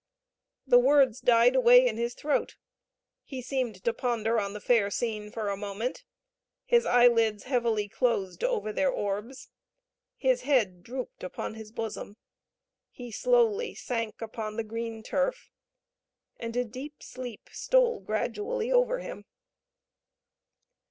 [0.65, 2.55] The words died away in his throat
[3.23, 6.05] he seemed to ponder on the fair scene for a moment
[6.65, 9.49] his eyelids heavily closed over their orbs
[10.17, 12.17] his head drooped upon his bosom
[12.89, 15.51] he slowly sank upon the green turf,
[16.39, 19.25] and a deep sleep stole gradually over him.